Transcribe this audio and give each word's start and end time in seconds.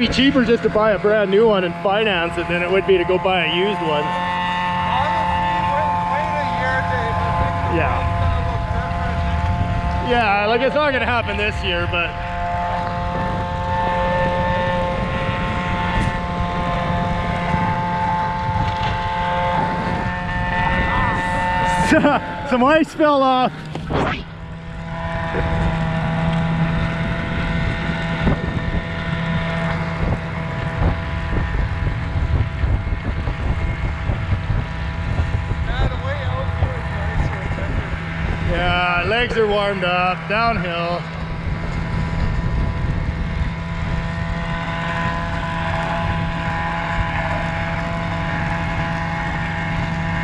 be 0.00 0.08
cheaper 0.08 0.46
just 0.46 0.62
to 0.62 0.70
buy 0.70 0.92
a 0.92 0.98
brand 0.98 1.30
new 1.30 1.46
one 1.46 1.62
and 1.62 1.74
finance 1.82 2.32
it 2.38 2.48
than 2.48 2.62
it 2.62 2.70
would 2.70 2.86
be 2.86 2.96
to 2.96 3.04
go 3.04 3.18
buy 3.18 3.44
a 3.44 3.54
used 3.54 3.82
one. 3.82 4.02
Honestly, 4.02 5.28
wait, 5.76 5.92
wait 6.08 6.24
a 6.40 6.48
year, 6.56 6.80
Dave. 6.88 7.12
I 7.20 7.36
think 7.36 7.52
the 7.68 7.76
Yeah. 7.76 7.92
road's 7.92 8.08
gonna 8.08 8.48
look 8.48 8.64
different. 8.72 10.10
Yeah, 10.10 10.46
like 10.46 10.62
it's 10.62 10.74
not 10.74 10.92
gonna 10.94 11.04
happen 11.04 11.36
this 11.36 11.62
year, 11.62 11.86
but 11.92 12.08
some 22.48 22.64
ice 22.64 22.94
fell 22.94 23.22
off. 23.22 23.52
Yeah, 38.50 39.04
legs 39.06 39.36
are 39.36 39.46
warmed 39.46 39.84
up, 39.84 40.28
downhill. 40.28 41.19